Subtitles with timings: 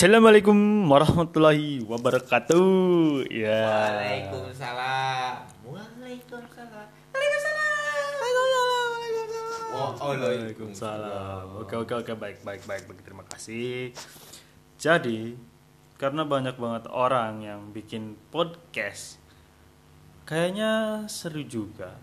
[0.00, 3.28] Assalamualaikum warahmatullahi wabarakatuh.
[3.28, 3.68] Ya.
[3.68, 5.44] Waalaikumsalam.
[5.60, 6.88] Waalaikumsalam.
[7.12, 8.08] Waalaikumsalam.
[8.16, 9.76] Waalaikumsalam.
[9.76, 11.44] Oh, oh, Waalaikumsalam.
[11.60, 13.92] Oke oke oke baik baik baik baik terima kasih.
[14.80, 15.36] Jadi
[16.00, 19.20] karena banyak banget orang yang bikin podcast,
[20.24, 22.00] kayaknya seru juga.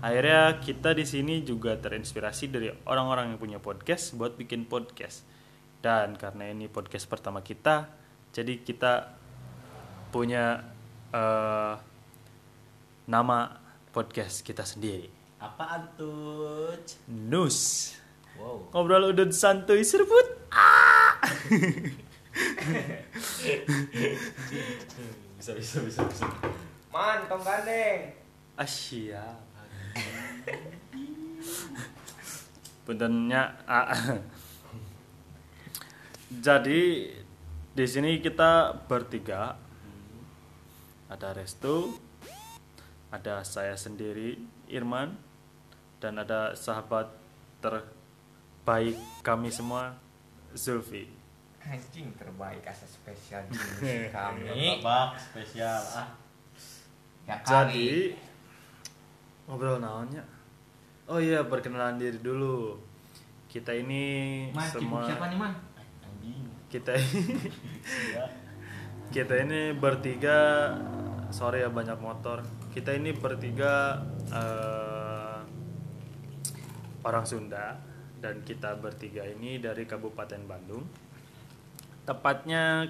[0.00, 5.35] Akhirnya kita di sini juga terinspirasi dari orang-orang yang punya podcast buat bikin podcast.
[5.86, 7.86] Dan karena ini podcast pertama kita,
[8.34, 9.14] jadi kita
[10.10, 10.66] punya
[11.14, 11.74] eh,
[13.06, 13.38] nama
[13.94, 15.06] podcast kita sendiri.
[15.38, 16.74] Apaan tuh?
[17.06, 17.94] Nus.
[18.34, 18.66] Wow.
[18.74, 20.26] Ngobrol udah santuy serput.
[20.50, 21.22] Ah!
[25.38, 26.26] bisa bisa bisa bisa.
[26.90, 28.10] Man, tong gandeng.
[28.58, 29.38] Asia.
[32.82, 33.94] Puntennya ah.
[36.26, 37.06] Jadi
[37.70, 39.54] di sini kita bertiga.
[41.06, 41.94] Ada Restu,
[43.14, 44.34] ada saya sendiri,
[44.66, 45.14] Irman,
[46.02, 47.06] dan ada sahabat
[47.62, 49.94] terbaik kami semua,
[50.50, 51.06] Zulfi.
[51.62, 54.82] Anjing terbaik asa spesial jenis kami.
[54.82, 56.10] Babak spesial ah.
[57.22, 57.46] Ya kali.
[57.46, 57.90] Jadi
[59.46, 60.26] ngobrol naonnya?
[61.06, 62.82] Oh iya, perkenalan diri dulu.
[63.46, 65.54] Kita ini Man, semua siapa nih, Man?
[66.66, 66.92] Kita
[68.12, 68.26] Ya.
[69.14, 70.70] kita ini bertiga
[71.30, 72.42] sorry ya banyak motor.
[72.74, 75.38] Kita ini bertiga eh,
[77.06, 77.78] orang Sunda
[78.18, 80.84] dan kita bertiga ini dari Kabupaten Bandung.
[82.06, 82.86] Tepatnya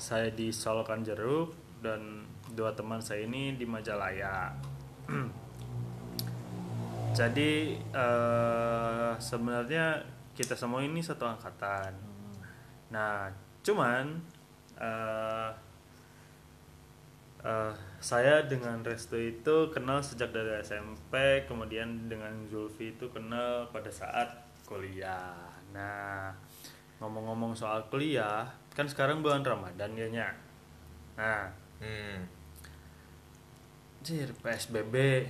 [0.00, 1.54] saya di Solokan Jeruk
[1.84, 2.24] dan
[2.56, 4.56] dua teman saya ini di Majalaya.
[7.18, 10.02] Jadi eh, sebenarnya
[10.34, 12.13] kita semua ini satu angkatan.
[12.90, 13.30] Nah,
[13.64, 14.20] cuman
[14.80, 15.50] eh
[17.44, 23.92] eh, saya dengan Resto itu kenal sejak dari SMP, kemudian dengan Zulfi itu kenal pada
[23.92, 24.28] saat
[24.64, 25.36] kuliah.
[25.76, 26.32] Nah,
[27.00, 30.28] ngomong-ngomong soal kuliah, kan sekarang bulan Ramadan ya Nya.
[31.20, 31.46] Nah,
[31.84, 32.24] Hmm.
[34.00, 35.26] jir PSBB,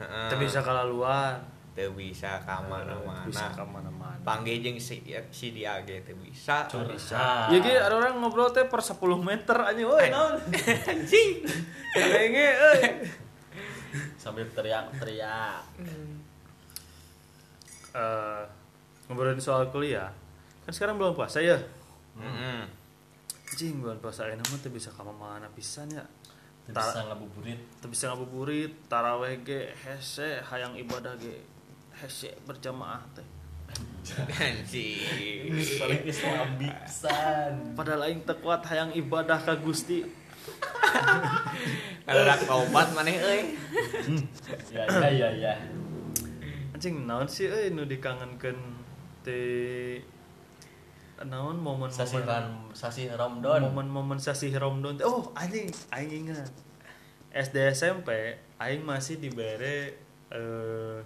[0.00, 0.28] Heeh.
[0.30, 1.40] tidak bisa kalah luar,
[1.74, 4.16] Teu bisa ka mana-mana.
[4.22, 5.02] Panggil jeung si
[5.34, 6.70] si dia ge teu bisa.
[6.70, 7.50] Teu bisa.
[7.50, 10.38] Ya ge ada orang ngobrol teh per 10 meter aja, woi naon.
[10.90, 11.42] Anjing.
[11.94, 12.82] Kayaknya, euy.
[14.18, 15.62] Sambil teriak-teriak.
[17.94, 18.42] Eh,
[19.06, 20.10] ngobrolin soal kuliah
[20.66, 21.54] kan sekarang belum puasa ya
[22.18, 22.66] Heeh.
[23.54, 26.02] anjing bulan puasa ini mah teu bisa ka mana pisan ya
[26.66, 27.60] bisa ngabuburit.
[27.86, 31.38] bisa ngabuburit taraweh ge hese hayang ibadah ge
[32.02, 33.26] hese berjamaah teh
[37.74, 40.04] padahal aing teu kuat hayang ibadah ka Gusti
[42.04, 43.56] Kalau kaubat maneh euy.
[44.68, 45.54] Ya ya ya ya.
[46.76, 48.58] anjing naon sih euy nu dikangenkeun
[49.24, 50.04] teh
[51.24, 53.72] naon momen-momen Sasi ran sasi Ramadan.
[53.72, 55.06] momen-momen sasi Ramadan teh.
[55.08, 56.52] oh anjing aing ingat
[57.32, 59.96] SD SMP aing masih dibere
[60.28, 60.98] eh,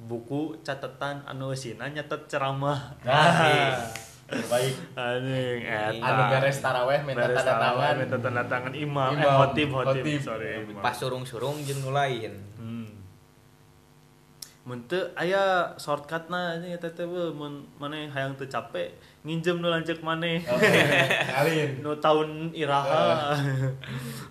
[0.00, 3.76] buku catatan anu sina nyatet ceramah Nah,
[4.24, 4.74] terbaik.
[4.96, 8.00] anjing eta Anu beres taraweh minta Beres tanda taraweh, tangan.
[8.00, 9.36] minta tanda tangan imam, eh, Imam.
[9.36, 10.20] khotib khotib Khotib.
[10.22, 12.32] sorry Pas surung-surung jeung nu lain.
[12.56, 12.88] hmm.
[14.60, 15.42] mun teu aya
[15.76, 20.40] shortcutna anjing eta teh we, mun maneh hayang teu capek nginjem nu lanceuk maneh
[21.34, 21.76] Alin.
[21.84, 23.34] nu taun iraha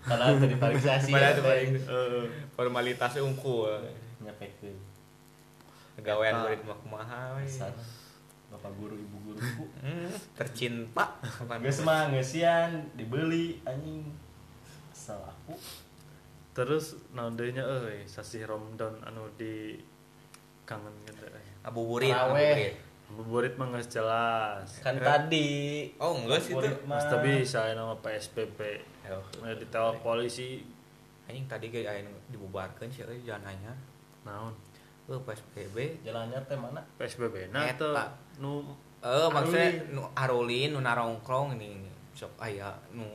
[0.02, 0.34] Padahal.
[1.06, 2.24] Padahal teu paling Heeh.
[2.56, 3.70] formalitas unggul.
[4.20, 4.89] nyapekeun.
[6.02, 7.22] Gawean murid mah kumaha.
[8.50, 9.64] Bapak guru ibu guruku.
[9.86, 11.06] Hmm, tercinta.
[11.64, 14.10] Geus mah ngeusian dibeli anjing.
[14.90, 15.54] Asal aku
[16.50, 19.80] terus naon deui nya euy sasi Ramadan anu di
[20.66, 21.48] kangen gitu euy.
[21.64, 22.36] Abuburit, Taraweh.
[22.36, 22.74] abuburit.
[23.10, 24.68] Buburit mah geus jelas.
[24.84, 26.68] kan tadi Oh, enggak sih itu.
[26.84, 28.60] Mas tapi saya nama PSBB.
[29.08, 29.24] Ayo.
[29.40, 30.62] Nah, ditewak polisi
[31.30, 33.74] Anjing tadi ge aya nu dibubarkeun sih euy jangan hanya.
[34.26, 34.52] naon?
[35.10, 36.06] Euy PSBB.
[36.06, 36.86] jalannya teh mana?
[37.02, 37.82] PSBB nah Eta.
[37.82, 37.98] teu
[38.38, 38.62] nu
[39.00, 43.08] Eh maksudnya nu arulin nu narongkrong ini sok aya nu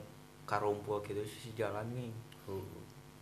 [0.43, 2.09] karumpul gitu si jalan nih.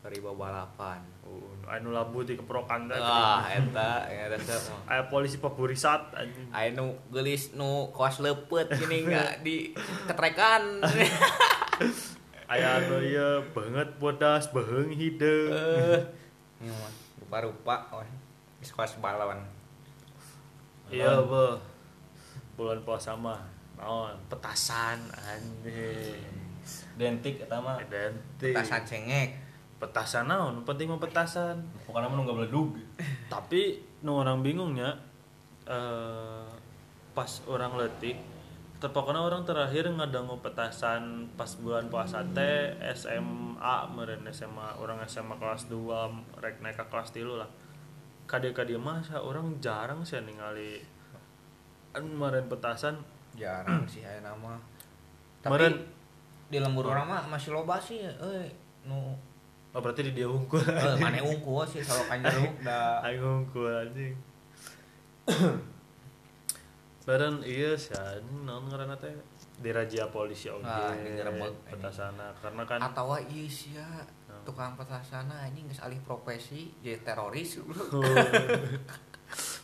[0.02, 0.98] Dari balapan.
[1.26, 2.98] uh, anu labu di keprokan teh.
[2.98, 4.58] Ah, eta eta teh.
[4.86, 6.14] Aya polisi paburisat.
[6.54, 9.74] Aya nu geulis nu kaos leupeut gini enggak di
[10.06, 10.86] ketrekan.
[12.52, 15.50] Aya anu ieu banget bodas beheung hideung.
[15.50, 15.98] Eh.
[17.18, 17.90] Rupa-rupa
[18.70, 19.42] kaos balawan.
[20.86, 21.58] Iya, Beuh.
[22.54, 23.42] Bulan puasa mah
[23.74, 24.14] naon?
[24.30, 26.22] Petasan anjing.
[26.94, 27.82] Dentik eta mah.
[27.82, 28.54] Identik.
[28.54, 29.34] Petasan cengek.
[29.82, 30.62] Petasan naon?
[30.62, 31.58] Penting mah petasan.
[31.82, 32.78] Pokoknya mah nu nggak beledug
[33.32, 34.92] tapi nu orang bingungnya
[35.64, 36.44] eh
[37.16, 38.16] pas orang letik
[38.80, 45.70] terpokoknya orang terakhir ngadangu petasan pas bulan puasa teh SMA meren SMA orang SMA kelas
[45.70, 47.50] 2 rek naik ke kelas 3 lah
[48.32, 50.80] kade masa orang jarang sih ningali
[51.92, 52.96] an meren petasan.
[53.36, 54.56] Jarang sih aya nama
[55.42, 55.74] tapi Meren.
[56.52, 58.46] di lembur orang mah masih loba sih eh
[58.86, 59.16] nu
[59.72, 63.72] oh berarti di dia unggul eh, mana unggul sih kalau kan jeruk da Aing unggul
[63.72, 64.14] anjing.
[67.02, 67.90] Barang iya sih
[68.46, 69.10] naon ngaranna teh?
[69.58, 73.86] Dirajia polisi oge Ah, digerebek, petasana karena kan atau iya sih ya
[74.42, 77.58] tukang petasana anjing geus alih profesi jadi teroris.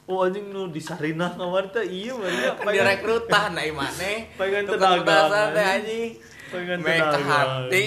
[0.08, 4.32] Oh anjing nu di Sarinah kamar teh iya mah ya direkrutan ai maneh.
[4.40, 6.10] Pengen tenaga, teh anjing.
[6.48, 7.86] pengen tenaga hati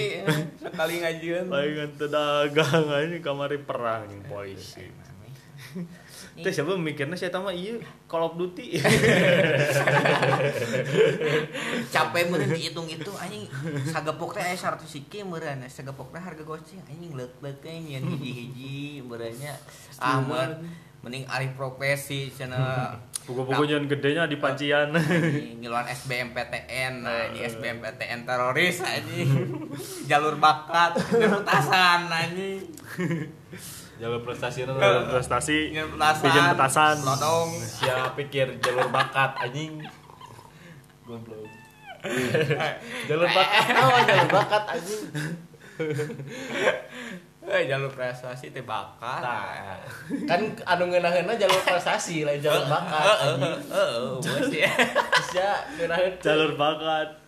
[0.62, 1.50] sekali ngajian.
[1.50, 2.66] Pengen tenaga
[3.02, 4.86] anjing kamari perang polisi
[6.32, 7.76] Teh siapa mikirnya saya tahu iya
[8.08, 8.80] Call of Duty.
[11.92, 13.44] Capek meureun dihitung itu anjing.
[13.84, 19.52] Sagepok teh aya 100 siki meureun sagepok teh harga goceng anjing leuk-leuk nyeun hiji-hiji meureunnya.
[20.00, 20.24] Ah
[21.02, 22.96] mending alih profesi cenah.
[23.28, 24.90] Buku-buku yang gedenya di pancian.
[25.60, 27.30] Ngiluan SBMPTN nah.
[27.30, 29.30] ini SBMPTN teroris anjing.
[30.08, 32.62] Jalur bakat jalur petasan anjing
[34.02, 34.74] jalur prestasi nu
[35.14, 39.78] prestasi jalur petasan lodong siapa pikir jalur bakat anjing.
[41.06, 41.46] Goblok.
[43.06, 43.62] Jalur bakat.
[43.78, 45.06] Oh jalur bakat anjing.
[47.46, 49.22] Eh jalur prestasi teh bakat.
[49.22, 49.78] Tah,
[50.26, 53.54] kan anu ngeunaheunna jalur prestasi lain jalur bakat anjing.
[53.70, 54.72] heeh ya
[55.14, 57.22] bisa ngeunaheun jalur bakat.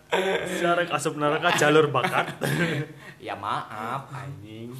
[0.50, 2.34] Secara asup neraka jalur bakat.
[3.22, 4.74] Ya maaf anjing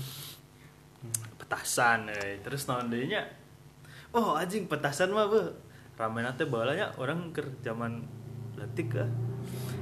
[1.44, 2.40] petasan eh.
[2.40, 3.28] terus naon deui nya
[4.16, 5.42] oh anjing petasan mah be.
[5.94, 8.02] Ramena teh balanya orang ker zaman
[8.58, 9.06] letik ah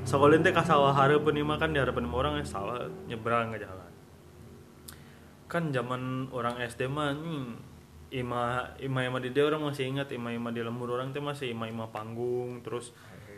[0.04, 3.64] sakolin teh ka sawah hareupeun ieu mah kan di harapan orang ya sawah nyebrang ke
[3.64, 3.92] jalan.
[5.48, 7.56] Kan zaman orang SD mah hmm,
[8.12, 11.48] ima ima ima di dia orang masih ingat ima ima di lembur orang teh masih
[11.48, 12.92] ima ima panggung terus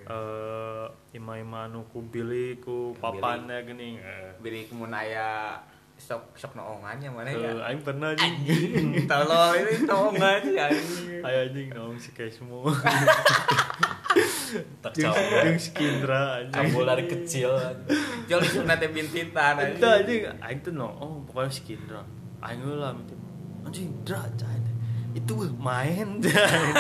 [0.04, 5.62] eh ima ima nu ku bilik ku papan ya geuning eh beri kemun aya
[6.04, 11.38] sok sok noongannya mana Eh, ya aing pernah anjing tolol ini noongan sih anjing Ayo
[11.48, 12.68] anjing dong si semua.
[14.84, 16.54] tak Jeung cabul jeung si Kindra anjing.
[16.54, 17.50] cabul dari kecil
[18.28, 22.04] jol sunat teh bintitan Itu anjing aing tuh no, oh pokoknya si Kindra.
[22.44, 22.92] Aing lah
[23.64, 24.63] anjing Dra cai teh.
[25.14, 26.18] Itu main.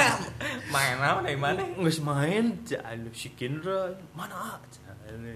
[0.74, 1.22] Main apa?
[1.22, 1.62] Dari mana?
[1.78, 2.44] Nggak main.
[2.66, 4.58] Cai si Kindra mana?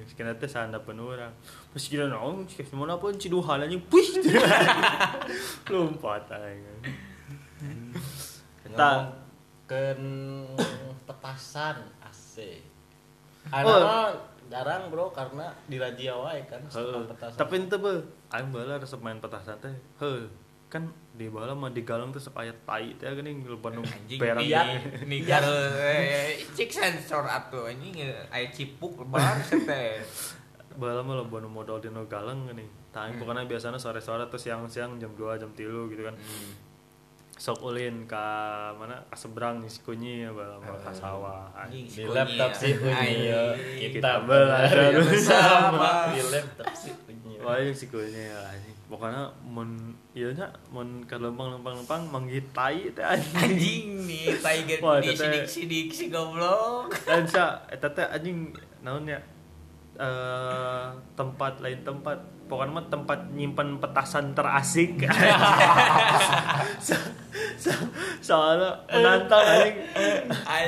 [0.03, 1.31] Si Kindra teh sanda penurang.
[1.71, 3.79] Pas si Kindra no, si semua apa si duhan anjing.
[3.87, 4.19] Puih.
[5.71, 6.67] Lompat aing.
[8.67, 9.15] Eta
[9.71, 10.03] ken
[11.06, 12.35] petasan AC.
[13.55, 13.62] Oh.
[13.62, 14.19] Anak
[14.49, 17.39] jarang bro karena di radio wae kan petasan.
[17.39, 18.03] Tapi ente be,
[18.35, 19.77] aing bala resep main petasan teh.
[20.03, 20.27] Heuh,
[20.67, 24.38] kan di bala mah di galang teh aya tai teh geuning leupan nu anjing perang.
[24.38, 25.59] iya nih kalau
[26.55, 27.99] cik sensor atuh anjing
[28.31, 29.99] aya cipuk lebar teh
[30.79, 32.71] Bala mah loba nu modal dina galang geuning.
[32.95, 36.14] Tah aing pokona biasana sore-sore atau siang-siang jam 2 jam 3 gitu kan.
[37.35, 38.26] Sok ulin ka
[38.78, 41.50] mana ka seberang si kunyi ya bala mah ka sawah.
[41.54, 43.90] anjing di laptop si Unyi ya Anjing.
[43.99, 46.14] kita belajar bersama.
[46.14, 46.90] di laptop si
[47.49, 48.76] Wah, si kunyi ya anjing.
[48.93, 53.40] Pokona mun ieu nya mun ka lempang-lempang manggih tai teh anjing.
[53.40, 56.93] anjing nih tiger Wah, di sidik sidik si goblok.
[57.09, 58.52] Dan sa eta teh anjing
[58.85, 59.17] naon ya
[59.97, 62.21] eh tempat lain tempat.
[62.52, 65.00] Pokoknya mah tempat nyimpan petasan terasik.
[66.78, 66.95] So,
[67.59, 67.73] so,
[68.21, 69.76] soalnya menantang anjing.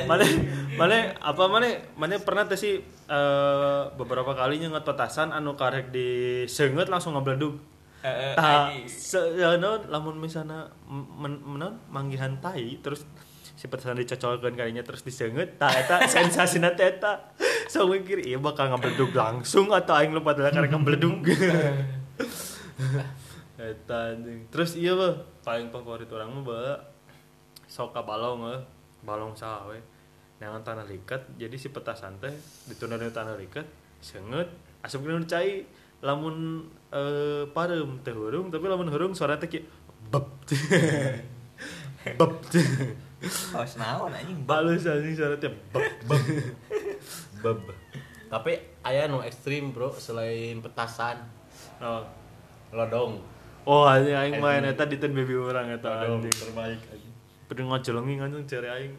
[0.09, 0.25] Mana
[0.81, 6.87] mana apa mana mana pernah teh sih eh beberapa kalinya nget petasan anu karek disenget
[6.87, 7.59] langsung ngabledug
[8.01, 8.87] Heeh, tah anjing.
[8.87, 13.03] se- ya, lamun misalnya men, men, manggihan tai terus
[13.53, 17.35] si petasan dicocolkeun kalinya terus disenget tah eta sensasina teh eta.
[17.69, 21.21] So mikir iya bakal ngabledug langsung atau aing lupa adalah karek ngabledug
[23.61, 24.49] eta anjing.
[24.49, 25.13] Terus iya bah
[25.45, 26.73] paling favorit orang mah bae
[27.67, 28.61] sok balong eh
[29.05, 29.77] balong sawe
[30.41, 32.33] nangan tanah likat jadi si petasan teh
[32.65, 33.63] ditunda di tanah likat
[34.01, 34.49] senget
[34.81, 35.61] asup kena cai
[36.01, 39.61] lamun eh parem teh hurung tapi lamun hurung suara teh kieu
[40.09, 40.25] beb
[42.19, 42.33] beb
[43.53, 46.25] Oh, senaon anjing balus anjing suara teh beb beb
[47.45, 47.59] beb
[48.31, 51.19] Tapi aya nu ekstrim, Bro, selain petasan,
[51.83, 51.99] Oh.
[52.71, 53.19] lodong.
[53.67, 56.31] Oh, anjing aing main eta di ten baby urang eta anjing.
[56.31, 57.13] terbaik anjing.
[57.45, 58.93] Pede ngojelengi anjing cari aing.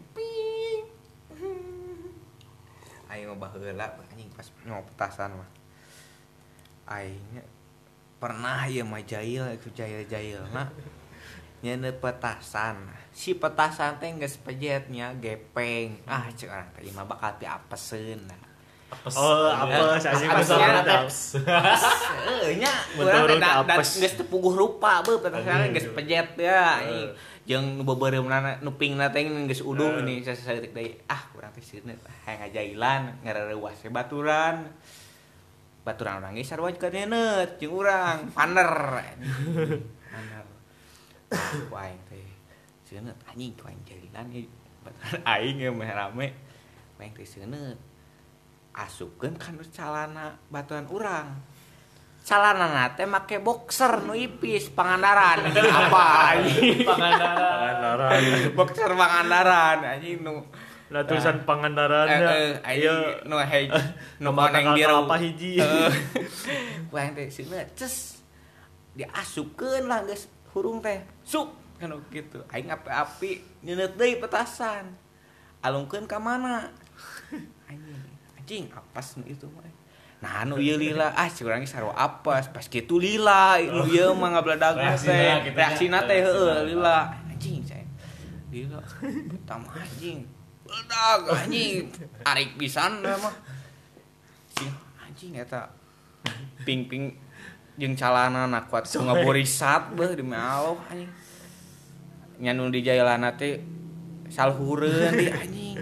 [3.12, 5.50] Aing mah baheula anjing pas mau petasan mah.
[6.88, 7.45] Aingnya
[8.16, 10.73] pernah ya mah jail ikut jail-jail nah
[11.62, 12.88] nyana petasan.
[13.12, 16.00] Si petasan teh geus pejetnya gepeng.
[16.09, 18.52] Ah cek orang teh mah bakal ti apeseun nah
[18.93, 19.15] Apes.
[19.17, 20.57] Oh, apes anjing Apes, ya.
[20.61, 20.85] banget.
[20.85, 21.19] Apes.
[22.61, 23.89] Nya urang teh apes.
[24.05, 25.73] geus teu puguh rupa beuh petasan Anjing.
[25.73, 26.85] geus pejet ya
[27.43, 31.91] jeung nu bebereumna nu pingna teh geus udung ini sasaeutik deui ah urang teh sieun
[32.23, 34.71] hayang ngajailan ngareuwas baturan
[35.83, 38.71] baturan urang ge sarua ka neuneut jeung urang paner
[40.07, 40.47] paner
[41.83, 42.27] aing teh
[42.87, 44.27] sieun anjing ku aing jailan
[44.87, 46.29] baturan aing meh rame
[47.03, 47.51] aing teh sieun
[48.73, 51.29] asupkeun ka nu calana baturan urang.
[52.23, 55.43] Calana nate make boxer nu ipis pangandaran.
[55.52, 56.87] Apa anjing?
[56.87, 58.21] Pangandaran.
[58.59, 60.47] boxer pangandaran anjing nu.
[60.93, 62.29] Lah tulisan eh, pangandarannya.
[62.29, 62.95] eh, Iya.
[62.95, 63.67] anjing nu hej
[64.23, 64.97] nu tanggal biru.
[65.05, 65.59] apa hiji?
[65.59, 65.93] Eh,
[66.93, 68.21] wah teh sieuna ces.
[68.93, 71.00] Diasupkeun lah geus hurung teh.
[71.25, 71.49] Sup
[71.83, 74.95] kan gitu aing api-api nyeuneut deui petasan.
[75.64, 76.71] Alungkeun ka mana?
[77.67, 77.99] Anjing
[78.53, 79.65] anjing apes nu itu mah
[80.21, 81.17] nah nu ieu lila.
[81.17, 83.57] Ah ge sarua apes pas kitu lila.
[83.57, 85.57] Nu ieu mah ngabladag teh.
[85.57, 86.69] reaksina teh Reaksina.
[86.69, 86.97] lila.
[87.33, 87.89] Anjing saya
[88.53, 88.85] lila
[89.49, 90.29] tam anjing.
[90.69, 91.89] Meledak anjing.
[92.29, 93.35] Arik pisan mah.
[94.53, 94.69] Si
[95.01, 95.73] anjing eta.
[96.69, 97.17] Ping ping
[97.81, 101.09] jeung calana na kuat ngaborisat beuh demi Allah anjing.
[102.37, 103.65] Nyanu di jailana teh
[104.29, 105.81] salhureun di anjing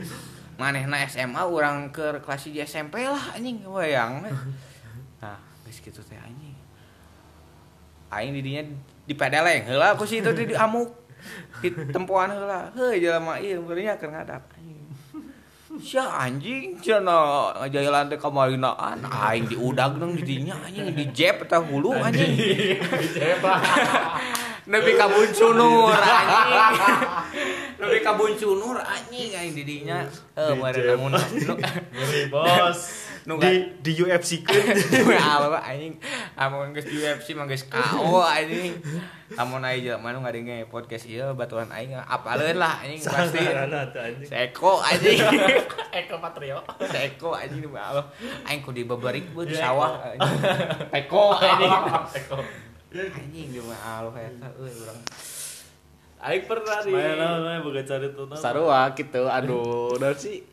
[0.60, 4.20] manehna SMA urang ke kelas di SMP lah anjing wayang.
[5.20, 6.56] Nah geus kitu teh anjing.
[8.08, 8.64] Aing di dinya
[9.04, 10.92] dipedeleng heula ku si itu di amuk.
[11.60, 14.80] Di tempoan heula heuh jelema ieu beurnya keur ngadap anjing.
[15.76, 21.60] Sia anjing cenah ngajailan teh kamarinaan aing diudag nang di dinya anjing di jeb teh
[21.60, 22.32] hulu anjing.
[24.72, 27.59] Nepi ka buncunur anjing.
[27.80, 30.04] Nepi ka buncunur anjing aing di dinya.
[30.36, 31.16] Eh mare namun
[32.28, 32.80] Bos.
[33.20, 34.56] Di di UFC kan.
[35.20, 35.92] apa anjing
[36.40, 38.72] amun geus UFC mah geus KO anjing.
[39.36, 43.44] Amun aya jelema nu ngadenge podcast ieu baturan aing apaleun lah anjing pasti.
[44.24, 45.20] Seko anjing.
[46.00, 46.64] Eko Patrio.
[46.80, 48.08] Seko anjing Allah.
[48.48, 50.40] Aing kudu dibeberik bu di sawah anjing.
[50.88, 51.72] Eko anjing.
[52.24, 52.36] Eko.
[52.96, 55.00] Anjing demi Allah eta euy urang.
[56.20, 58.28] Aing pernah di Main naon boga cari tuh.
[58.36, 60.44] Sarua gitu, aduh, udah sih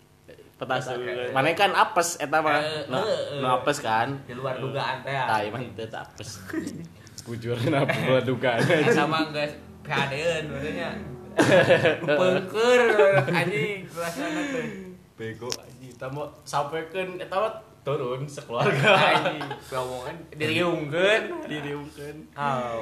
[0.56, 1.04] petasan.
[1.36, 2.58] Mana kan apes eta mah.
[2.58, 4.16] Eh, Nah, eh, nu apes kan.
[4.24, 5.12] Di luar dugaan teh.
[5.12, 6.40] Tah, emang itu tak apes.
[7.28, 8.64] Bujur kenapa gua dugaan
[8.96, 9.52] sama geus
[9.84, 10.90] PHD-eun benernya.
[12.08, 12.82] Pengker
[13.30, 14.68] anjing suasana teh.
[15.14, 15.92] Bego anjing.
[15.92, 18.96] Eta mah sampeukeun eta mah turun sekeluarga.
[18.96, 21.24] Anjing, ngomongan diriungkeun.
[21.46, 22.18] Diriungkeun.
[22.34, 22.80] Aw.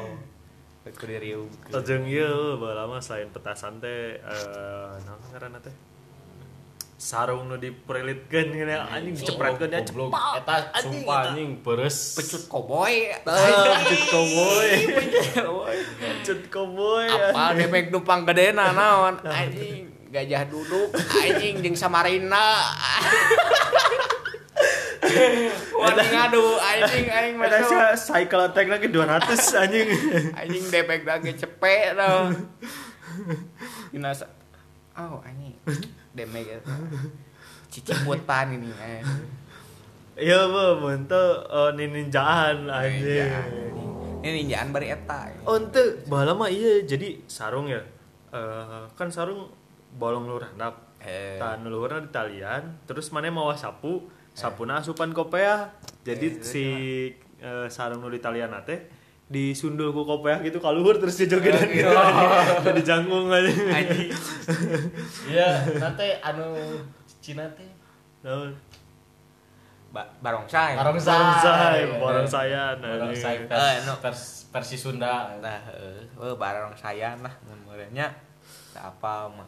[0.86, 5.74] Tajeng ieu baheula mah selain petasan teh eh naon ngaranna teh?
[6.96, 10.14] Sarung nu diprilitkeun gini anjing dicepretkeun ya Goblok.
[10.14, 10.38] cepat.
[10.46, 11.98] Eta sumpah anjing beres.
[12.22, 13.18] Pecut koboi.
[13.18, 14.70] Pecut koboi.
[15.34, 15.78] Koboi.
[16.22, 17.06] Cut cowboy.
[17.10, 19.18] Apa debek numpang gedena naon?
[19.26, 22.62] Anjing gajah duduk anjing jeung Samarina.
[25.82, 27.70] Wani ngadu anjing aing Eta masuk.
[27.70, 29.32] sia cycle attack lagi 200
[29.64, 29.88] anjing.
[30.40, 32.34] anjing debek lagi cepet dong
[33.92, 34.12] Dina
[34.98, 35.56] oh anjing
[36.16, 36.58] demek ya
[37.70, 39.04] ciciputan ini eh.
[40.16, 43.36] Iya bu, bentuk oh, ninjaan anjing.
[44.24, 47.84] ini ninjaan bari eta Oh ente, bahala mah iya jadi sarung ya.
[48.32, 49.52] Eh kan sarung
[50.00, 50.96] bolong luhur handap.
[51.04, 51.38] Eh.
[51.38, 55.72] Tah nu luhurna di talian, terus mana mau sapu, sapuna asupan kopea.
[56.04, 56.66] Jadi Eh, si
[57.40, 58.92] eh, sarung nu di talian teh
[59.26, 61.90] disundul ku kopea gitu ka luhur terus dijogedan gitu.
[62.62, 63.50] Jadi jangkung aja.
[65.26, 65.50] Iya,
[65.80, 66.54] nanti anu
[67.18, 67.66] Cina teh.
[68.22, 68.54] Naon?
[69.90, 71.16] ba barongsai Barongsai.
[71.16, 73.48] Barongsai, barongsayan Barongsai anjing.
[73.48, 73.94] versi, Eh, no.
[74.04, 75.40] versi, versi Sunda.
[75.40, 78.12] nah eh eh, barongsai nah nomornya
[78.76, 79.48] apa mah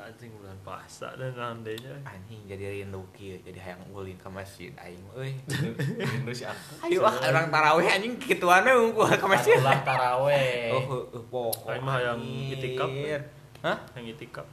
[0.00, 1.90] anjing bulan puasa dan andainya.
[2.02, 5.34] anjing jadi rindu kieu jadi hayang ulin ka masjid aing euy
[6.14, 10.70] Rindu si ayo ah orang tarawih anjing kituan we unggul ka masjid Ulah taraweh.
[10.74, 12.54] oh heuh poho Aing mah hayang anjir.
[12.54, 12.90] itikaf.
[13.60, 14.46] hah Yang itikaf.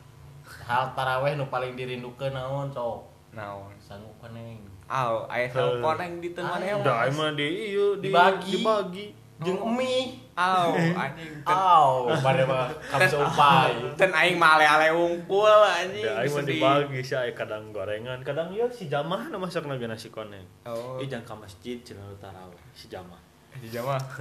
[0.62, 3.00] Hal taraweh nu paling dirindukeun naon cok?
[3.32, 4.58] naon Sanggup keneng.
[4.86, 8.54] Aw, aya telepon yang di tengah mana Udah aing mah di ieu di Dibagi.
[8.56, 9.06] dibagi.
[9.36, 10.76] jeung emi Aw,
[11.08, 11.32] anjing.
[11.48, 16.04] Aw pada mah kamu seupai ten aing mah ale-ale wungkul anjing.
[16.04, 19.88] Da aing mah dibagi sih aya kadang gorengan, kadang ieu si Jamah na masak lagi
[19.88, 20.44] nasi koneng.
[20.68, 23.24] Oh, Ih jangan ke masjid cenah tarawih si jamaah
[23.64, 24.04] di jamaah.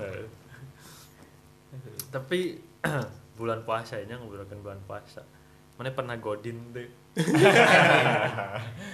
[2.14, 2.62] Tapi
[3.38, 5.26] bulan puasa nya ngobrolkeun bulan puasa.
[5.74, 6.86] Mana pernah godin teh?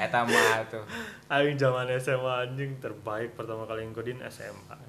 [0.01, 0.81] Eta mah tuh.
[1.29, 4.89] Aing zaman SMA anjing terbaik pertama kali yang godin SMA.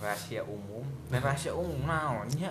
[0.00, 0.82] Rahasia umum.
[1.12, 2.50] Dan rahasia umum naonnya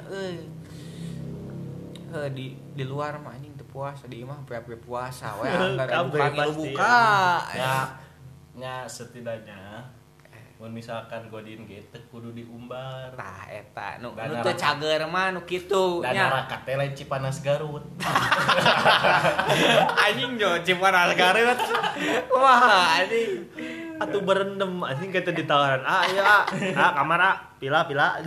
[2.10, 5.46] Heuh, di di luar mah anjing teu puasa di imah sampai puasa we.
[5.78, 6.98] Kabeh buka buka
[7.54, 7.86] ya.
[8.58, 9.86] nya setidaknya
[10.60, 13.16] mun misalkan godin gitu kudu diumbar.
[13.16, 16.28] Tah eta nu nu teu cager mah nu kitu dan nya.
[16.28, 17.86] narakat teh lain Cipanas Garut.
[20.04, 21.60] Anjing jo cipanas garut.
[22.36, 23.48] Wah anjing
[24.00, 25.84] Atuh berendam anjing kata ditawaran.
[25.84, 26.44] Ah iya ah,
[26.76, 28.18] ah kamar ah, pila pila.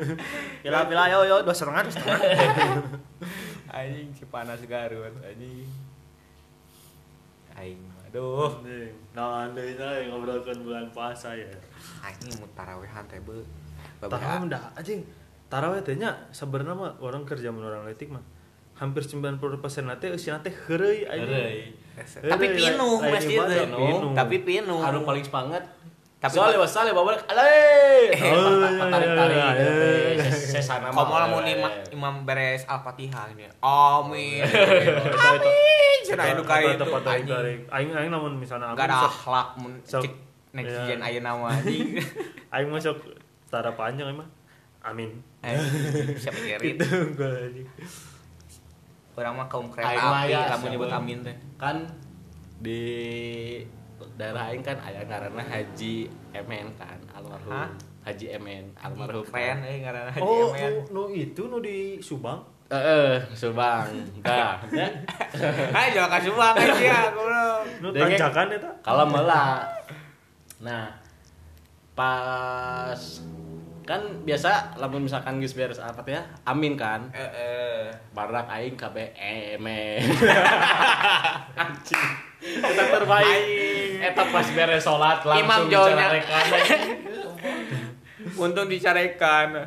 [0.64, 2.20] pila pila yo yo dua setengah dua setengah.
[3.78, 5.68] anjing cipanas garut anjing
[7.58, 8.64] aing aduh
[9.12, 11.44] nah andai saya ngobrolkan bulan puasa ya.
[12.00, 13.44] anjing mau tarawehan teh be
[13.98, 15.02] Tarawih dah anjing.
[15.50, 18.22] Tarawih teh nya sebenarnya mah orang kerja mun orang letik mah
[18.78, 19.42] hampir 90%
[19.84, 21.26] nate eusina teh heureuy anjing.
[21.26, 21.58] Heureuy.
[22.22, 23.20] tapi pinu teh.
[23.66, 24.14] pinu.
[24.14, 25.66] tapi pinu anu paling semangat
[26.18, 27.46] Tapi- soalnya wasale bawa balik ale
[28.10, 29.70] Oh, tarik tarik iya, iya,
[30.14, 30.26] iya.
[30.26, 31.54] sesana Kamu mau eh.
[31.54, 33.46] imam, imam beres al-fatihah ini.
[33.60, 34.42] Amin.
[34.42, 34.58] Itu
[35.32, 35.50] itu.
[36.08, 37.30] Cenah anu kali itu Foto anjing.
[37.30, 37.60] tarik.
[37.68, 39.78] Aing aing namun misalnya Gak ada akhlak mun
[40.50, 40.86] next iya.
[40.88, 42.02] gen aya nama anjing.
[42.48, 42.98] aing masuk
[43.46, 44.26] tara panjang emang.
[44.80, 45.22] Amin.
[45.40, 45.54] Eh,
[46.14, 47.14] Siapa Gitu kirit?
[47.14, 47.66] gua anjing.
[49.18, 51.34] Orang mah kaum kereta api ya, lamun nyebut amin teh.
[51.58, 51.82] kan
[52.58, 52.82] di
[54.14, 57.66] daerah aing kan aya ngaranna Haji MN kan almarhum Hah?
[58.06, 60.86] Haji MN almarhum Keren euy ngaranna Haji Oh, Emen.
[60.88, 62.38] nu, nu itu nu di Subang.
[62.68, 63.90] Heeh, Subang.
[64.22, 64.60] Dah.
[64.78, 64.86] ya.
[65.90, 67.62] Jual ka Subang aja belum.
[67.82, 68.70] Nu tanjakan eta.
[68.86, 69.66] Kalau melah.
[70.58, 70.94] Nah,
[71.94, 73.00] pas
[73.88, 77.88] kan biasa lamun misalkan geus beres apa ya amin kan Heeh.
[78.12, 78.76] barak aing
[79.16, 80.04] emen
[81.64, 82.04] anjing
[82.44, 83.42] eta terbaik
[84.04, 86.12] eta pas beres salat Imam langsung Jolnya.
[86.12, 86.44] dicarekan
[88.38, 89.66] Untung dicarekan.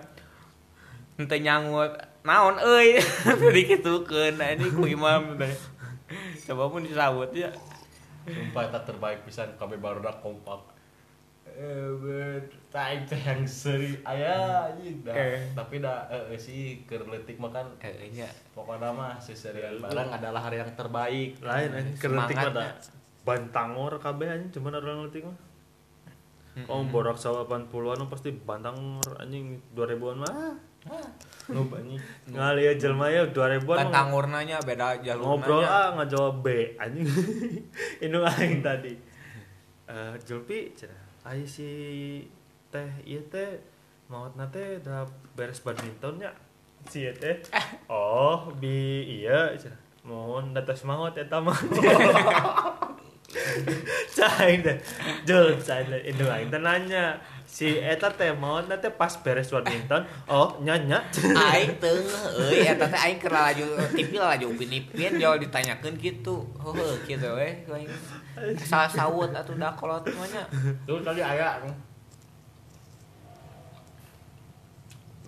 [1.17, 1.91] Henteu nyangut.
[2.21, 3.01] Naon euy?
[3.55, 5.55] Dikitukeun ini ku imam teh.
[6.45, 7.49] Coba pun disambut ya.
[8.21, 10.70] sumpah eta terbaik pisan kabeh barudak kompak eh
[12.67, 14.33] tai teh yang seri aya
[14.67, 15.51] anjing dah Eh.
[15.51, 18.25] tapi dah eh, sih keur leutik mah kan Eh nya.
[18.51, 22.71] pokoknya mah seserian barang adalah hari yang terbaik Lain anjing kerentik mah Semangatnya.
[22.71, 22.89] da.
[23.21, 25.37] Bantangor kabeh anjing cuman orang letik mah.
[26.67, 30.55] Oh, borak sawa 80-an pasti bantangor anjing 2000-an mah.
[31.47, 31.99] nu anjing
[32.33, 33.61] Ngali ya jelma ya 2000-an.
[33.61, 37.05] mah Pantangurnanya beda jalur ngobrol ah ngajawab B anjing.
[38.03, 38.93] Ini aing tadi.
[39.85, 41.10] Eh Julpi cenah.
[41.21, 41.69] Ai si
[42.73, 43.61] teh ieu teh
[44.09, 45.05] maot teh da
[45.37, 46.31] beres badminton nya.
[46.89, 47.37] Si ieu teh.
[47.89, 49.53] Oh, bi iya.
[50.01, 51.53] Mohon datos maot eta mah.
[54.17, 54.77] Cain deh,
[55.23, 57.15] Jul, cain deh, itu aing teh nanya
[57.47, 62.07] si eta teh maot teh pas beres badminton, oh nyanya, Aing teung
[62.47, 66.43] euy eta teh aing keur laju TV laju upin-ipin jauh ditanyakeun kitu.
[66.59, 67.89] Heuh kitu we aing.
[68.63, 70.43] Salah sawut atuh da kolot mah nya.
[70.87, 71.59] Lu tadi aya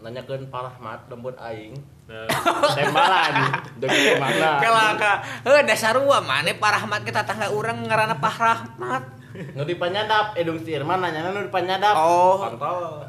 [0.03, 2.27] nanyakeun Pak Rahmat lembut aing Nah,
[2.75, 3.31] tembalan
[3.79, 5.13] dengan mana Kelaka.
[5.47, 9.03] Heuh dasar rua mane Pak Rahmat kita tangga urang ngaranna Pak Rahmat.
[9.33, 12.37] nu dipanyadap edung si Irman nanya nu dipanyadap Oh.
[12.43, 13.01] kontol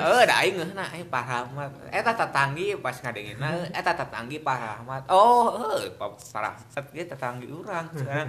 [0.00, 1.70] Eh, da aing ngeuna aing Pak Rahmat.
[1.92, 5.02] Eta tatanggi pas ngadengeunna eta tatanggi Pak Rahmat.
[5.12, 8.28] Oh, heuh Pak Pak Rahmat ge tatanggi urang sekarang.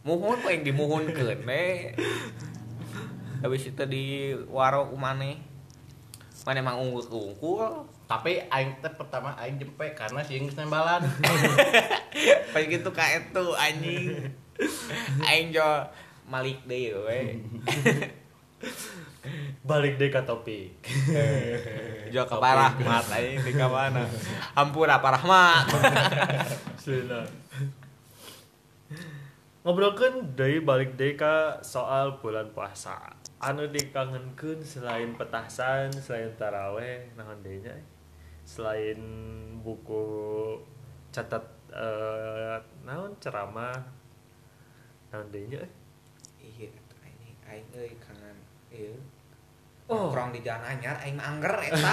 [0.00, 1.92] Muhun kok yang dimuhunkeun we.
[3.44, 5.36] Habis itu di warung maneh.
[6.48, 7.84] Mana emang unggul-unggul.
[8.10, 10.98] tapi aing teh pertama aing jempe karena si geus nembalan
[12.50, 14.34] Pas gitu ka itu anjing.
[15.30, 15.62] Aing jo
[16.26, 17.20] malik deui we.
[19.68, 20.74] balik deh ke topik.
[22.14, 24.02] Jo ke Pak Rahmat aing di mana.
[24.58, 25.64] Ampun Pak Rahmat.
[29.60, 29.68] Sudah.
[29.68, 32.96] Ngobrolkeun deui balik deui ka soal bulan puasa.
[33.40, 37.76] Anu dikangenkeun selain petasan, selain taraweh, naon deui nya?
[38.44, 38.96] Selain
[39.60, 40.56] buku
[41.12, 42.56] catat eh
[42.88, 43.76] naon ceramah.
[45.12, 45.60] Naon deui nya?
[45.60, 45.72] eh?
[46.40, 46.72] Iya,
[47.76, 48.36] euy kangen
[48.72, 48.96] ieu
[49.90, 50.06] Oh.
[50.06, 51.90] nongkrong di jalan anyar aing mah angger eta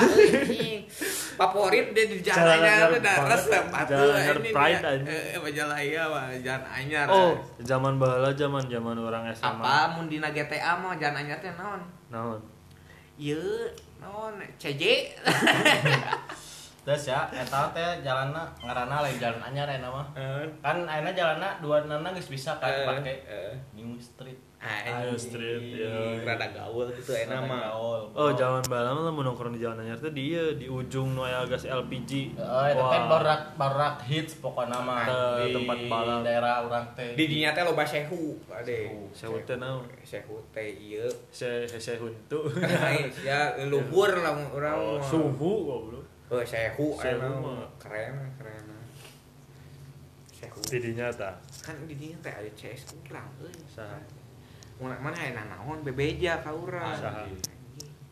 [1.41, 3.41] favorit dia di jalan anyar da atuh
[3.89, 5.09] Jalan Anyar ini pride, anjing.
[5.09, 9.49] Eh, Majalaya mah jalan anyar Oh, zaman bahala zaman zaman orang SMA.
[9.57, 12.37] apa mun dina GTA mah jalan anyar teh naon Naon?
[13.17, 13.41] ieu
[13.97, 14.83] naon CJ
[16.87, 20.07] Terus ya, eta teh jalanna ngaranna lain jalan anyar eta mah.
[20.63, 23.51] Kan ayeuna jalanna dua nana geus bisa kan Eh, pake eh.
[23.75, 24.39] New Street.
[25.15, 26.17] Street, ya.
[26.21, 28.01] rada gaul gitu enak mah Gaul.
[28.11, 31.45] Oh, zaman bahala mah lamun nongkrong di jalan anyar teh dia di ujung nu aya
[31.45, 32.33] gas LPG.
[32.35, 35.05] Oh, itu kan barak barak hits pokoknya mah
[35.37, 36.19] di tempat balap.
[36.21, 37.13] daerah urang teh.
[37.13, 39.85] di dinya teh loba sehu ade Sehu teh naon?
[40.01, 42.49] sehu teh ieu Se se huntu.
[42.57, 45.29] Ai, ya luhur lah urang Oh, suhu
[45.63, 46.03] goblok.
[46.27, 47.69] Oh, sehu Sehu mah.
[47.77, 48.65] keren keren
[50.27, 51.33] sehu Didinya ta.
[51.57, 53.97] kan di dinya teh aya CS urang euy Saha?
[54.77, 56.93] Mana mana aya naon bebeja ka urang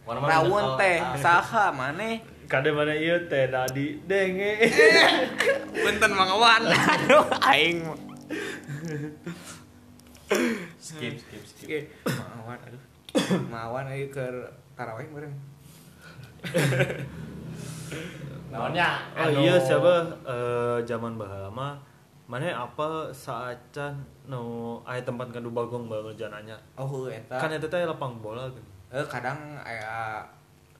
[0.05, 1.17] rawon teh ah.
[1.17, 4.69] saha maneh Kade mana ieu teh tadi denge.
[5.81, 6.61] Punten mangawan.
[6.69, 7.81] Aduh, aing.
[10.77, 11.83] skip skip skip.
[12.05, 12.81] Mangawan aduh.
[13.49, 14.25] Mangawan aing ke
[14.77, 15.33] tarawih meureun.
[18.53, 18.89] Naonnya?
[19.17, 19.93] Oh anu- iya siapa
[20.29, 21.81] eh zaman bahala mah
[22.25, 23.93] mana apa saacan
[24.25, 26.57] no aya tempat kanu bagong banget jananya.
[26.73, 27.37] Oh, eta.
[27.37, 28.65] Kan eta teh lapang bola kan.
[28.89, 30.25] Eh kadang aya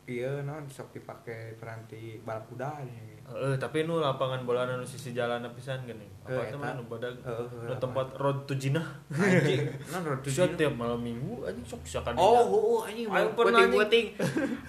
[0.06, 3.22] ieu naon sok dipake peranti balap kuda nih.
[3.26, 5.86] Eh tapi nu lapangan bola nu sisi jalan pisan.
[5.86, 5.94] Apa
[6.26, 6.58] Eh, teh eta.
[6.58, 8.86] mah nu badag Heeh, nu tempat road to Jinah.
[9.14, 10.58] Anjing, non road to Jinah.
[10.58, 12.18] tiap malam minggu anjing sok bisa kan.
[12.18, 14.06] Oh, oh, anjing mau pernah, puting-puting.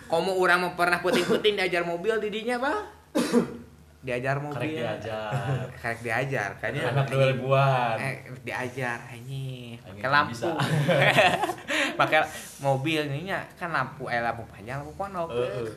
[0.09, 2.61] Komo urang mah pernah puting-puting diajar mobil di dinya,
[4.07, 4.79] Diajar Karek mobil.
[4.79, 5.31] diajar.
[5.83, 7.97] Karek diajar, kayaknya Anak 2000-an.
[7.99, 8.15] eh
[8.47, 9.75] diajar Anjing.
[9.83, 10.47] Pakai lampu.
[12.01, 12.21] pakai
[12.63, 15.35] mobil ini kan lampu eh lampu panjang lampu pondok.
[15.35, 15.71] Heeh.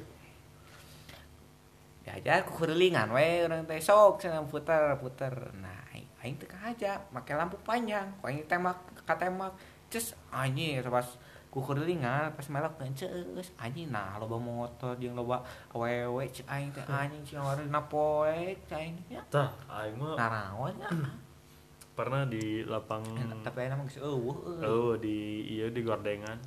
[2.05, 5.33] diajar ku kurilingan we urang teh sok cenah puter puter.
[5.57, 5.89] Nah
[6.21, 8.09] aing teu aja pakai lampu panjang.
[8.21, 9.53] Ku aing tembak katembak
[9.89, 11.05] cus anjing pas
[11.49, 15.41] ku kurilingan pas melok ceus anjing nah loba motor jeung loba
[15.73, 20.73] awewe cek aing teh anjing cing warna poek cek aing nya Tah, aing mah naraon
[20.77, 20.89] nya
[21.97, 23.03] pernah di lapang
[23.43, 24.63] tapi enak geus eueuh eueuh.
[24.63, 26.39] Oh di iya di gordengan.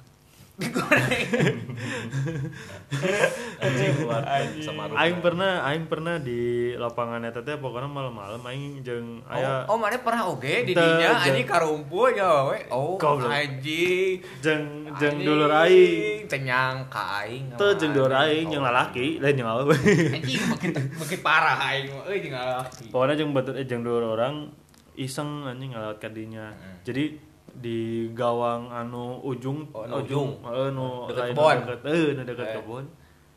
[3.62, 4.22] Anjing keluar
[4.62, 4.98] sama Rupa.
[5.00, 9.76] Aing pernah aing pernah di lapangan eta teh pokoknya malam-malam aing jeung aya Oh, oh
[9.78, 12.58] mana pernah oge di dinya anjing karumpul ya we.
[12.72, 13.30] Oh, Goblok.
[13.30, 14.22] anjing.
[14.42, 16.26] jeung jeung dulur aing.
[16.26, 17.54] Tenyang ka aing.
[17.54, 19.76] Teu jeung dulur aing jeung lalaki, lain jeung awewe.
[20.12, 22.90] Anjing makin makin parah aing euy jeung lalaki.
[22.90, 24.50] Pokoknya jeung betul eh, jeung dulur orang
[24.98, 26.52] iseng anjing ngalawat ka dinya.
[26.52, 26.76] Heeh.
[26.84, 27.04] Jadi
[27.54, 27.78] di
[28.10, 30.30] gawang anu ujung Oh, nu ujung.
[30.40, 32.54] heeh nu Deket lain deket eh nu deket Eh.
[32.56, 32.84] kebon.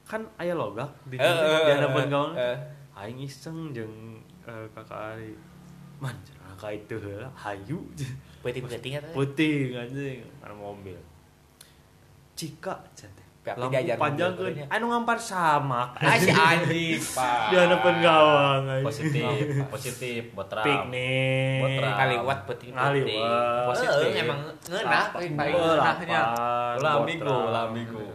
[0.06, 1.34] Kan aya logak di Eh, eh,
[1.66, 2.34] di eh, hadapan eh, gawang.
[2.38, 2.58] eh.
[2.96, 5.34] Aing iseng jeung eh, kakak Ari.
[6.00, 6.16] Man,
[6.56, 7.80] ka itu heula hayu.
[8.40, 9.10] Peuting-peuting eta.
[9.12, 10.96] Putih anjing, anu mobil.
[12.36, 13.25] Cika cantik.
[13.46, 14.74] Tapi Lampu diajar panjang kan.
[14.74, 15.94] Anu ngampar samak.
[16.02, 17.54] Ah si anjing, Pak.
[17.54, 18.86] Di hadapan gawang anjing.
[18.90, 20.66] positif, positif buat ram.
[20.66, 21.62] Piknik.
[21.62, 21.94] Buat ram.
[21.94, 23.22] Kaliwat peuting-peuting.
[23.22, 23.66] Ngaliwat.
[23.70, 26.22] Positif emang ngeunah paling paling ngeunahnya.
[26.82, 28.06] Ulah minggu, ulah minggu.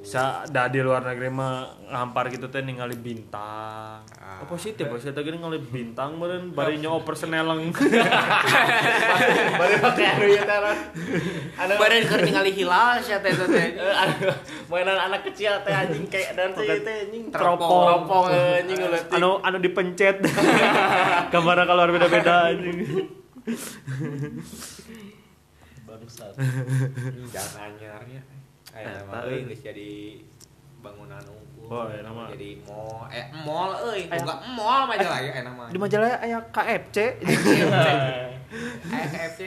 [0.00, 4.00] Sa da di luar negeri mah ngampar gitu teh ningali bintang.
[4.16, 4.40] Ah.
[4.40, 7.68] Oh, positif, positif teh ningali bintang meureun bari nyoper seneleng.
[9.60, 10.58] Bari pakai anu ieu teh.
[11.60, 13.44] Anu Baren keur ningali hilal sia teh teh.
[13.44, 13.66] teh.
[13.84, 14.32] eh, anu
[14.72, 17.68] mainan anak kecil teh anjing kayak dan teh teh anjing Teropong.
[17.68, 19.16] teropong anjing ngeuletik.
[19.20, 20.16] anu anu dipencet.
[21.32, 22.78] Gambarnya keluar beda-beda anjing.
[25.84, 26.32] bangsat.
[27.28, 28.39] Jangan anyarnya.
[28.70, 29.42] Eta, nama euy.
[29.44, 29.90] geus jadi
[30.80, 31.66] bangunan unggul.
[31.68, 32.30] Oh, aya nama.
[32.30, 35.62] Jadi mall, eh mall euy, Aya- bukan mall mah lah ya nama.
[35.68, 36.96] Di Majalaya aya KFC.
[38.90, 39.40] KFC,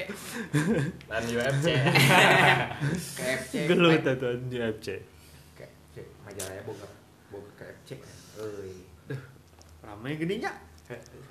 [1.03, 1.65] Dan UFC.
[3.13, 3.53] KFC.
[3.67, 4.87] Gelut eta di KFC.
[5.57, 6.87] KFC, Majalaya boga
[7.27, 7.99] boga KFC.
[8.39, 8.71] Euy.
[9.81, 10.53] Rame geuning nya.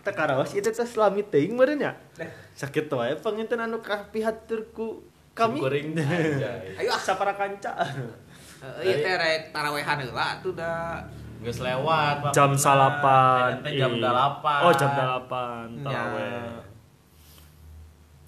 [0.02, 1.92] Teu karaos ieu teh selami teuing meureun nya.
[2.52, 5.00] Sakit wae panginten anu kapihaturku
[5.32, 5.58] kami.
[5.60, 6.72] Kuring anjay.
[6.80, 7.00] Ayo ah.
[7.00, 7.72] Sapara kanca.
[8.80, 11.02] Euy teh rek tarawehan heula tuh da.
[11.42, 12.22] Geus lewat.
[12.22, 12.32] Pak.
[12.32, 13.58] Jam salapan.
[13.66, 14.04] Jam Ih.
[14.04, 14.62] 8.
[14.62, 15.82] Oh, jam 8 Ya.
[15.82, 16.46] taraweh.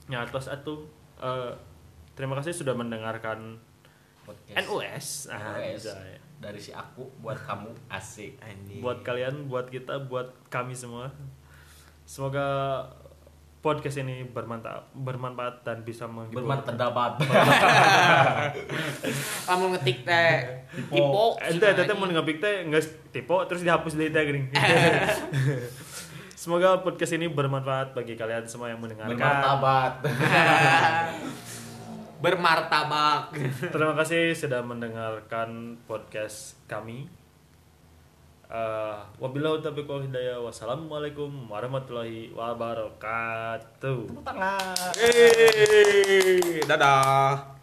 [0.04, 0.84] Ya, terus atuh
[1.22, 1.52] eh,
[2.12, 3.56] terima kasih sudah mendengarkan
[4.24, 4.56] Podcast.
[4.64, 5.06] NUS.
[5.28, 5.84] NUS.
[5.92, 6.16] Anjay.
[6.40, 8.40] Dari si aku buat kamu asik.
[8.80, 11.12] Buat kalian, buat kita, buat kami semua.
[12.04, 12.44] Semoga
[13.64, 16.44] podcast ini bermanfaat, bermanfaat dan bisa menghibur.
[16.44, 17.16] Bermartabat.
[19.48, 20.36] kamu ngetik teh
[20.92, 24.52] tipe ente ente mau ngapik teh nggak tipe terus dihapus dari teh gini.
[26.44, 29.16] Semoga podcast ini bermanfaat bagi kalian semua yang mendengarkan.
[29.16, 29.92] Bermartabat.
[32.24, 33.36] bermartabak
[33.68, 37.04] terima kasih sudah mendengarkan podcast kami
[38.54, 40.38] Uh, wabillahi taufiq wal hidayah.
[40.38, 44.06] Wassalamualaikum warahmatullahi wabarakatuh.
[44.06, 44.94] Tepuk tangan.
[44.94, 47.53] Yeay, dadah